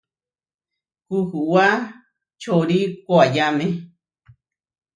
[1.07, 1.67] Kuhuwá
[2.41, 3.67] čorí koayáme.